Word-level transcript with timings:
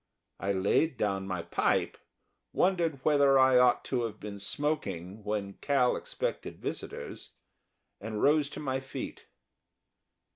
I 0.39 0.51
laid 0.51 0.97
down 0.97 1.27
my 1.27 1.43
pipe, 1.43 1.95
wondered 2.53 3.05
whether 3.05 3.37
I 3.37 3.59
ought 3.59 3.85
to 3.85 4.01
have 4.05 4.19
been 4.19 4.39
smoking 4.39 5.23
when 5.23 5.53
Cal 5.61 5.95
expected 5.95 6.57
visitors, 6.59 7.33
and 7.99 8.19
rose 8.19 8.49
to 8.49 8.59
my 8.59 8.79
feet. 8.79 9.27